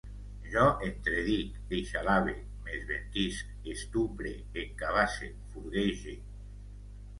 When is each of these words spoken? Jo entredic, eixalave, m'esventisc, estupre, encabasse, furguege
Jo 0.51 0.61
entredic, 0.85 1.59
eixalave, 1.79 2.33
m'esventisc, 2.69 3.53
estupre, 3.75 4.35
encabasse, 4.65 5.33
furguege 5.55 6.19